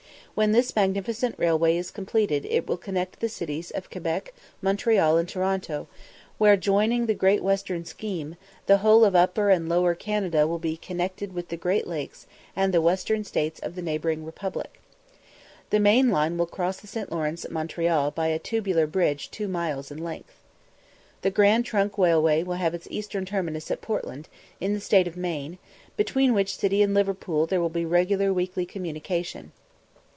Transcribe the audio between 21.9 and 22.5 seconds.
Railway